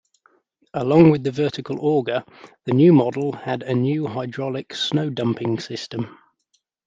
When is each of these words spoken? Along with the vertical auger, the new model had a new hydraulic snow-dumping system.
Along 0.73 1.11
with 1.11 1.21
the 1.23 1.29
vertical 1.29 1.77
auger, 1.79 2.23
the 2.65 2.71
new 2.73 2.91
model 2.91 3.33
had 3.33 3.61
a 3.61 3.75
new 3.75 4.07
hydraulic 4.07 4.73
snow-dumping 4.73 5.59
system. 5.59 6.17